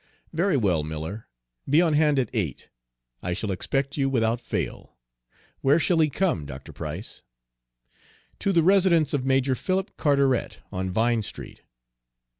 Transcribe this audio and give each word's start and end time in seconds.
"Very 0.33 0.57
well, 0.57 0.81
Miller, 0.83 1.27
be 1.69 1.79
on 1.79 1.93
hand 1.93 2.17
at 2.17 2.31
eight. 2.33 2.69
I 3.21 3.33
shall 3.33 3.51
expect 3.51 3.97
you 3.97 4.09
without 4.09 4.41
fail. 4.41 4.97
Where 5.61 5.79
shall 5.79 5.99
he 5.99 6.09
come, 6.09 6.47
Dr. 6.47 6.73
Price?" 6.73 7.21
"To 8.39 8.51
the 8.51 8.63
residence 8.63 9.13
of 9.13 9.27
Major 9.27 9.53
Philip 9.53 9.95
Carteret, 9.97 10.57
on 10.71 10.89
Vine 10.89 11.21
Street." 11.21 11.61